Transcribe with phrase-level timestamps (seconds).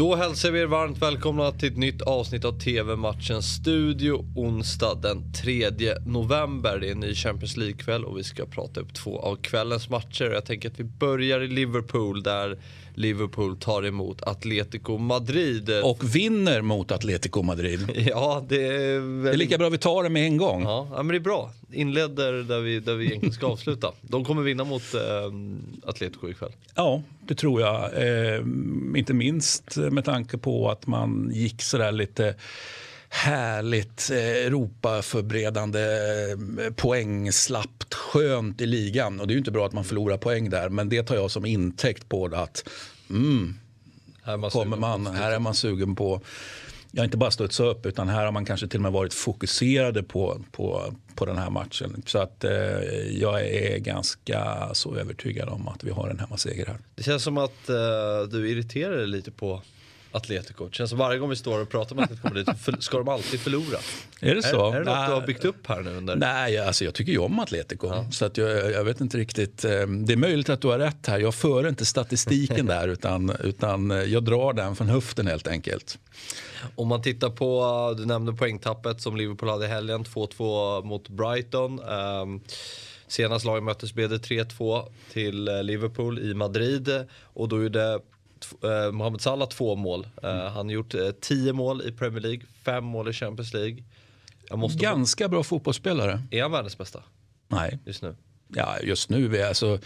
[0.00, 5.32] Då hälsar vi er varmt välkomna till ett nytt avsnitt av TV-matchens studio onsdag den
[5.32, 5.70] 3
[6.06, 6.78] november.
[6.80, 10.24] Det är en ny Champions League-kväll och vi ska prata upp två av kvällens matcher.
[10.24, 12.58] Jag tänker att vi börjar i Liverpool där
[12.94, 15.70] Liverpool tar emot Atletico Madrid.
[15.84, 17.90] Och vinner mot Atletico Madrid.
[18.10, 19.22] Ja, det är väl...
[19.22, 20.62] Det är lika bra vi tar det med en gång.
[20.62, 21.50] Ja, men det är bra.
[21.72, 23.92] Inleder där vi, där vi egentligen ska avsluta.
[24.00, 25.00] De kommer vinna mot eh,
[25.88, 26.52] Atletico ikväll.
[26.74, 27.84] Ja, det tror jag.
[27.84, 28.40] Eh,
[28.96, 32.34] inte minst med tanke på att man gick sådär lite
[33.12, 39.20] härligt eh, Europaförberedande eh, poängslappt skönt i ligan.
[39.20, 41.30] Och det är ju inte bra att man förlorar poäng där men det tar jag
[41.30, 42.68] som intäkt på att
[43.10, 43.54] mm,
[44.22, 46.20] här, man kommer man, här är man sugen på
[46.92, 50.02] Ja, inte bara studsa upp utan här har man kanske till och med varit fokuserade
[50.02, 52.02] på, på, på den här matchen.
[52.06, 52.52] Så att eh,
[53.10, 56.78] jag är ganska så övertygad om att vi har en hemmaseger här.
[56.94, 59.62] Det känns som att eh, du irriterar dig lite på
[60.12, 60.66] Atletico.
[60.66, 63.40] Det känns som varje gång vi står och pratar om Atletico Madrid ska de alltid
[63.40, 63.78] förlora.
[64.20, 64.70] Är det så?
[64.70, 66.16] Är, är det något du har byggt upp här nu under?
[66.16, 67.86] Nej, alltså jag tycker ju om Atletico.
[67.86, 68.10] Ja.
[68.10, 69.64] Så att jag, jag, vet inte riktigt.
[69.64, 71.18] Eh, det är möjligt att du har rätt här.
[71.18, 75.98] Jag för inte statistiken där utan, utan jag drar den från höften helt enkelt.
[76.76, 81.80] Om man tittar på, du nämnde poängtappet som Liverpool hade i helgen, 2-2 mot Brighton.
[81.80, 82.40] Um,
[83.06, 88.00] senast lagen möttes blev det 3-2 till eh, Liverpool i Madrid och då gjorde
[88.62, 90.06] eh, Mohamed Salah två mål.
[90.22, 90.52] Eh, mm.
[90.52, 93.82] Han har gjort eh, tio mål i Premier League, fem mål i Champions League.
[94.74, 96.22] Ganska bra fotbollsspelare.
[96.30, 97.02] Är han världens bästa?
[97.48, 97.78] Nej.
[97.86, 98.16] Just nu?
[98.54, 99.42] Ja, just nu.
[99.42, 99.78] Alltså,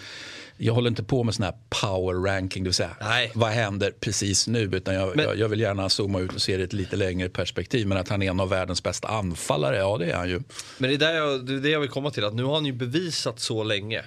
[0.57, 3.31] jag håller inte på med sån här power ranking, det vill säga Nej.
[3.35, 4.61] vad händer precis nu.
[4.61, 6.97] Utan jag, men, jag, jag, vill gärna zooma ut och se det i ett lite
[6.97, 7.87] längre perspektiv.
[7.87, 10.41] Men att han är en av världens bästa anfallare, ja det är han ju.
[10.79, 12.55] Men det är, där jag, det är det jag vill komma till, att nu har
[12.55, 14.05] han ju bevisat så länge.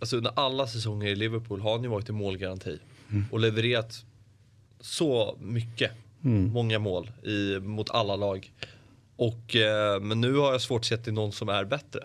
[0.00, 2.78] Alltså under alla säsonger i Liverpool har han ju varit i målgaranti.
[3.10, 3.24] Mm.
[3.30, 4.04] Och levererat
[4.80, 5.92] så mycket.
[6.24, 6.52] Mm.
[6.52, 8.52] Många mål i, mot alla lag.
[9.16, 12.00] Och, eh, men nu har jag svårt att se till någon som är bättre.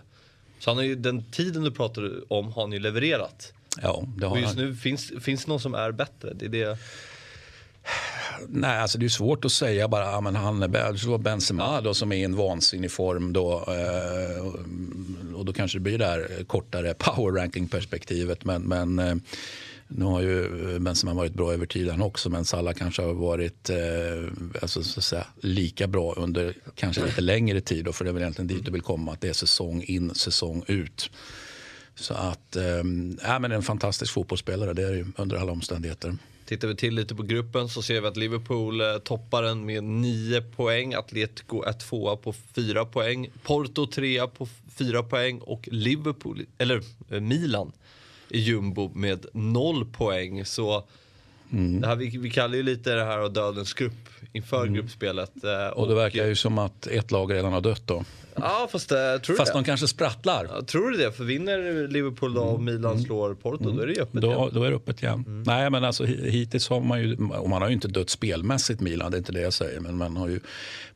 [0.58, 3.52] Så han har ju, den tiden du pratar om har han ju levererat.
[3.82, 4.64] Ja, det har och just han.
[4.64, 6.32] nu finns, finns det någon som är bättre.
[6.34, 6.78] Det är det.
[8.48, 11.18] Nej, alltså det är svårt att säga bara ja, men han är.
[11.18, 13.64] Benzema då, som är i en vansinnig form då.
[13.68, 14.46] Eh,
[15.34, 18.44] och då kanske det blir det där kortare power ranking perspektivet.
[18.44, 19.14] Men, men eh,
[19.96, 23.70] nu har ju eh, Benzema varit bra över tiden också men Salah kanske har varit
[23.70, 23.76] eh,
[24.62, 27.84] alltså, så att säga, lika bra under kanske lite längre tid.
[27.84, 30.14] Då, för det är väl egentligen dit du vill komma, att det är säsong in,
[30.14, 31.10] säsong ut.
[31.94, 32.84] Så att, eh,
[33.40, 36.16] men en fantastisk fotbollsspelare, det är det ju under alla omständigheter.
[36.44, 39.84] Tittar vi till lite på gruppen så ser vi att Liverpool eh, toppar den med
[39.84, 40.94] 9 poäng.
[40.94, 43.28] Atletico är tvåa på 4 poäng.
[43.42, 47.72] Porto trea på 4 poäng och Liverpool, eller eh, Milan
[48.28, 50.44] i jumbo med noll poäng.
[50.44, 50.84] Så
[51.52, 51.80] mm.
[51.80, 54.74] det här, vi, vi kallar ju lite det här dödens grupp inför mm.
[54.74, 55.44] gruppspelet.
[55.44, 58.04] Eh, och, och det verkar ju som att ett lag redan har dött då.
[58.36, 59.58] Ja, fast, äh, tror fast det?
[59.58, 60.46] de kanske sprattlar.
[60.50, 61.12] Ja, tror du det?
[61.12, 62.74] För vinner Liverpool då och mm.
[62.74, 63.04] Milan mm.
[63.04, 64.50] slår Porto, då är det öppet då, igen.
[64.52, 65.24] Då är det öppet igen.
[65.26, 65.42] Mm.
[65.42, 69.10] Nej, men alltså hittills har man ju, och man har ju inte dött spelmässigt Milan,
[69.10, 70.40] det är inte det jag säger, men man har ju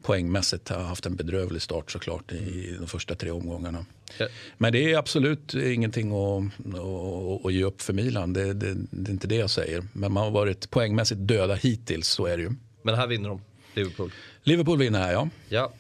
[0.03, 3.87] poängmässigt haft en bedrövlig start såklart i de första tre omgångarna.
[4.19, 4.27] Ja.
[4.59, 6.45] Men det är absolut ingenting att,
[6.75, 9.85] att, att ge upp för Milan, det, det, det är inte det jag säger.
[9.93, 12.51] Men man har varit poängmässigt döda hittills, så är det ju.
[12.83, 13.41] Men här vinner de,
[13.75, 14.13] Liverpool?
[14.43, 15.29] Liverpool vinner här, ja.
[15.49, 15.73] ja.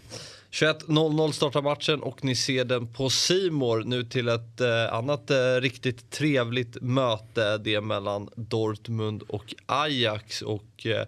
[0.61, 5.37] 21.00 startar matchen och ni ser den på Simor nu till ett eh, annat eh,
[5.61, 7.59] riktigt trevligt möte.
[7.59, 10.43] Det mellan Dortmund och Ajax.
[10.43, 11.07] Och eh,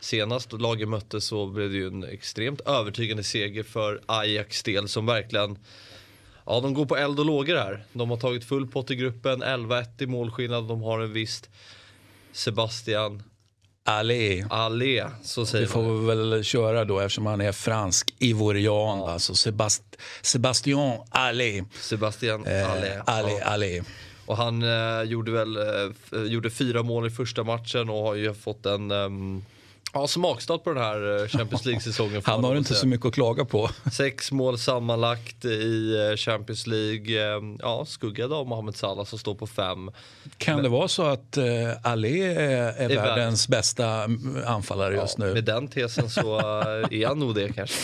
[0.00, 5.06] senast lagen möttes så blev det ju en extremt övertygande seger för Ajax del som
[5.06, 5.58] verkligen
[6.46, 7.84] Ja, de går på eld och lågor här.
[7.92, 10.68] De har tagit full pott i gruppen, 11-1 i målskillnad.
[10.68, 11.50] De har en visst
[12.32, 13.22] Sebastian
[13.88, 14.46] Allé.
[14.50, 16.06] Allé, så säger Vi får man.
[16.06, 18.98] väl köra då eftersom han är fransk ivorian.
[18.98, 19.10] Ja.
[19.12, 19.82] Alltså Sebast
[20.22, 21.64] Sebastian Allé.
[21.80, 22.60] Sebastian Allé.
[22.60, 23.44] Eh, Allé, ja.
[23.44, 23.82] Allé.
[24.26, 28.34] Och han eh, gjorde väl eh, gjorde fyra mål i första matchen och har ju
[28.34, 29.44] fått en um,
[29.96, 32.22] Ja, smakstart på den här eh, Champions League-säsongen.
[32.24, 33.70] Han har inte så mycket att klaga på.
[33.92, 37.36] Sex mål sammanlagt i eh, Champions League.
[37.36, 39.90] Eh, ja, skuggad av Mohamed Salah som står på fem.
[40.38, 41.44] Kan Men, det vara så att uh,
[41.82, 45.34] Ali är, är, är världens bästa mm, anfallare ja, just nu?
[45.34, 46.38] Med den tesen så
[46.90, 47.76] är han nog det kanske.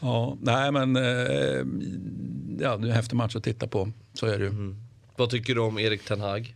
[0.00, 0.94] Ja, nej men
[2.60, 3.92] ja, det är en häftig match att titta på.
[4.14, 4.50] Så är det ju.
[4.50, 4.76] Mm.
[5.16, 6.54] Vad tycker du om Erik Ten Hag?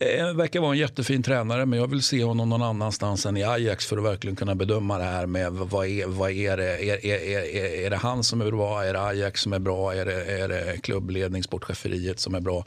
[0.00, 3.44] Eh, verkar vara en jättefin tränare men jag vill se honom någon annanstans än i
[3.44, 6.90] Ajax för att verkligen kunna bedöma det här med vad är, vad är det?
[6.90, 7.18] Är, är,
[7.56, 8.84] är, är det han som är bra?
[8.84, 9.94] Är det Ajax som är bra?
[9.94, 12.64] Är det, är det klubbledning, sportcheferiet som är bra?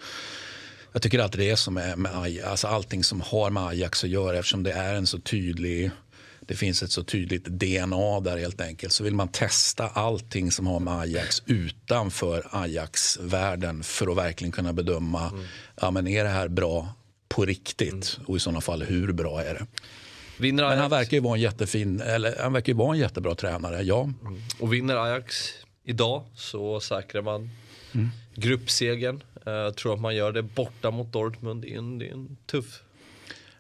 [0.94, 4.04] Jag tycker alltid det är som med, med Ajax, alltså allting som har med Ajax
[4.04, 5.92] att göra eftersom det är en så tydlig
[6.48, 8.94] det finns ett så tydligt DNA där helt enkelt.
[8.94, 14.74] Så vill man testa allting som har med Ajax utanför Ajax-världen för att verkligen kunna
[14.74, 15.46] bedöma, mm.
[15.82, 16.94] ja men är det här bra
[17.32, 18.18] på riktigt?
[18.18, 18.28] Mm.
[18.28, 19.66] Och i sådana fall, hur bra är det?
[20.38, 20.76] Vinner Ajax...
[20.76, 23.82] Men han verkar ju vara en jättefin, eller han verkar ju vara en jättebra tränare,
[23.82, 24.02] ja.
[24.02, 24.42] Mm.
[24.60, 25.50] Och vinner Ajax
[25.84, 27.50] idag så säkrar man
[27.94, 28.10] mm.
[28.36, 29.24] gruppsegern.
[29.46, 31.62] Jag uh, tror att man gör det borta mot Dortmund.
[31.62, 32.84] Det är en, det är en tuff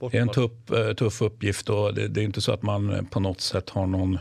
[0.09, 2.93] det är en tuff, eh, tuff uppgift och det, det, är inte så att man
[2.93, 4.19] eh, på något sätt har någon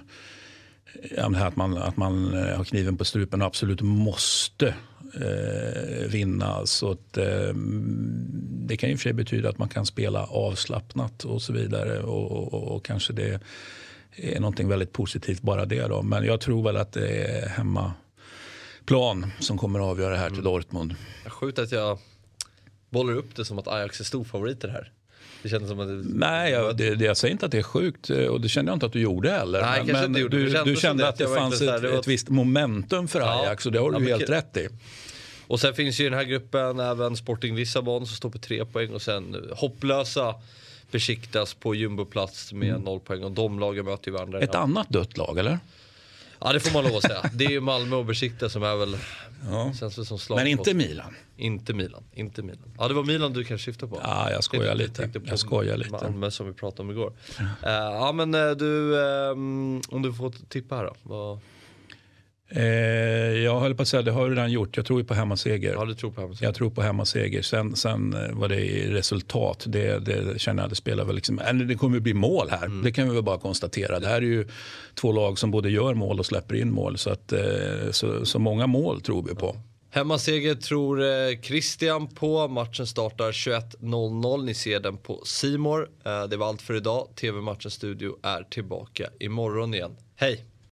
[1.17, 4.75] att man, att man eh, har kniven på strupen och absolut måste
[5.15, 6.67] eh, vinna.
[6.67, 7.55] Så att, eh,
[8.67, 12.03] det kan ju för sig betyda att man kan spela avslappnat och så vidare.
[12.03, 13.41] Och, och, och, kanske det
[14.17, 15.89] är någonting väldigt positivt bara det.
[15.89, 16.03] Då.
[16.03, 20.39] Men jag tror väl att det är hemmaplan som kommer att avgöra det här till
[20.39, 20.53] mm.
[20.53, 20.95] Dortmund.
[21.27, 21.99] Sjukt att jag
[22.91, 24.93] bollar upp det som att Ajax är storfavoriter här.
[25.43, 26.03] Det kändes som att det...
[26.05, 28.77] Nej, jag, det, jag säger inte att det är sjukt eh, och det kände jag
[28.77, 29.61] inte att du gjorde heller.
[29.61, 30.29] Nej, men, men du,
[30.65, 33.79] du, kände att det, det fanns ett, ett visst momentum för ja, Ajax och det
[33.79, 34.69] har du ja, helt rätt i.
[35.47, 38.65] Och sen finns ju i den här gruppen även Sporting Lissabon som står på tre
[38.65, 40.35] poäng och sen hopplösa
[40.91, 42.83] besiktas på jumboplats med mm.
[42.83, 44.41] noll poäng och de lagen möter ju varandra.
[44.41, 45.59] Ett annat dött lag eller?
[46.41, 47.31] Ja det får man lov att säga.
[47.33, 48.97] Det är ju Malmö och Besiktas som är väl,
[49.51, 49.73] ja.
[49.79, 51.15] känns väl som slag Men inte Milan?
[51.37, 52.75] Inte Milan, inte Milan.
[52.79, 54.01] Ja det var Milan du kanske syftade på?
[54.03, 55.11] Ja jag skojar lite.
[55.25, 55.91] Jag skojar lite.
[55.91, 57.13] Malmö som vi pratade om igår.
[57.39, 60.95] Ja, uh, ja men uh, du, um, om du får tippa här då.
[61.03, 61.39] Vad...
[62.52, 62.64] Eh,
[63.44, 64.76] jag höll på att säga, det har jag redan gjort.
[64.76, 65.73] Jag tror ju på hemmaseger.
[65.73, 66.49] Ja, du tror på hemmaseger.
[66.49, 67.43] Jag tror på hemmaseger.
[67.43, 71.38] Sen, sen eh, vad det är resultat, det, det känner jag, det spelar väl liksom,
[71.38, 72.67] eller det kommer att bli mål här.
[72.67, 72.82] Mm.
[72.82, 74.00] Det kan vi väl bara konstatera.
[74.00, 74.49] Det här är ju
[74.94, 76.99] två lag som både gör mål och släpper in mål.
[76.99, 77.41] Så, att, eh,
[77.91, 79.56] så, så många mål tror vi på.
[79.91, 82.49] Hemmaseger tror eh, Christian på.
[82.49, 84.44] Matchen startar 21.00.
[84.44, 85.88] Ni ser den på Simor.
[86.29, 87.08] Det var allt för idag.
[87.20, 89.96] TV-matchens studio är tillbaka imorgon igen.
[90.17, 90.50] Hej!